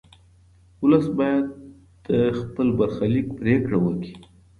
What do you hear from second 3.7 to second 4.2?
وکړي.